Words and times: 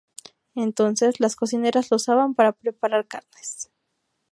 Entonces, 0.55 1.19
las 1.19 1.35
cocineras 1.35 1.91
lo 1.91 1.97
usaban 1.97 2.33
para 2.33 2.53
preparar 2.53 3.05
carnes. 3.07 3.69